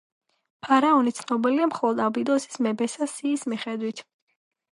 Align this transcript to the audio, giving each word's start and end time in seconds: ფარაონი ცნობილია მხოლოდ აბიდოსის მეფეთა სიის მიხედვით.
ფარაონი 0.67 1.11
ცნობილია 1.17 1.67
მხოლოდ 1.73 2.01
აბიდოსის 2.07 2.59
მეფეთა 2.67 3.09
სიის 3.13 3.47
მიხედვით. 3.55 4.05